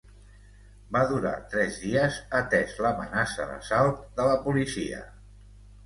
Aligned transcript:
Va 0.97 1.01
durar 1.11 1.33
tres 1.51 1.77
dies 1.85 2.17
atès 2.41 2.75
l'amenaça 2.87 3.49
d'assalt 3.53 4.05
de 4.21 4.31
la 4.33 4.45
policia. 4.51 5.09